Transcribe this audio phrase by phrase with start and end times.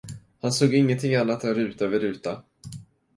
[0.41, 2.43] Han såg ingenting annat än ruta vid ruta.